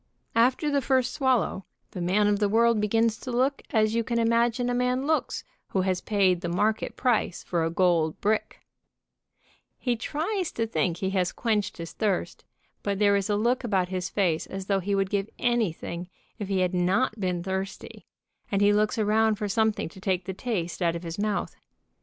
[0.33, 4.17] After the first swallow the man of the world begins to look as you can
[4.17, 8.61] imagine a man looks who has paid the market price for a gold brick,
[9.85, 12.43] tfe tries to think he has quenched his thirst,
[12.81, 16.09] but there is a look about his face as though he would give anything
[16.39, 18.07] if he had not been thirsty,
[18.51, 21.55] and he looks around for something to take the taste out of his mouth.